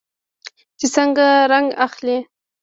چې 0.79 0.85
څنګه 0.95 1.25
رنګ 1.51 1.67
اخلي. 1.85 2.17